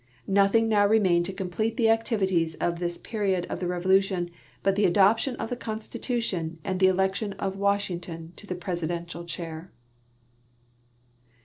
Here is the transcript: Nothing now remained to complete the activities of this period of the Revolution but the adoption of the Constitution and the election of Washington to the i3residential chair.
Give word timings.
Nothing 0.25 0.67
now 0.67 0.87
remained 0.87 1.25
to 1.25 1.31
complete 1.31 1.77
the 1.77 1.89
activities 1.91 2.55
of 2.55 2.79
this 2.79 2.97
period 2.97 3.45
of 3.51 3.59
the 3.59 3.67
Revolution 3.67 4.31
but 4.63 4.75
the 4.75 4.87
adoption 4.87 5.35
of 5.35 5.51
the 5.51 5.55
Constitution 5.55 6.57
and 6.63 6.79
the 6.79 6.87
election 6.87 7.33
of 7.33 7.55
Washington 7.55 8.33
to 8.35 8.47
the 8.47 8.55
i3residential 8.55 9.27
chair. 9.27 9.71